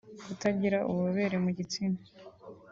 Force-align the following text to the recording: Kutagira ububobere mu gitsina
Kutagira 0.25 0.77
ububobere 0.89 1.37
mu 1.43 1.49
gitsina 1.57 1.99